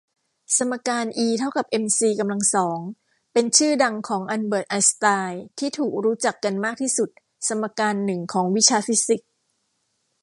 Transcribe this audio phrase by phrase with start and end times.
[0.57, 2.79] สมการอีเท่ากับเอ็มซีกำลังสอง
[3.33, 7.09] เป็นชื่อดังของอัลเบิร์ดไอน์สไตน์ที่ถูกรู้จักกันมากที่สุด
[7.47, 9.27] สมการหนึ่งของวิชาฟิสิกส์